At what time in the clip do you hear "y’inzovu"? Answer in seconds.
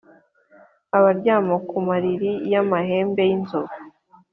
3.29-3.77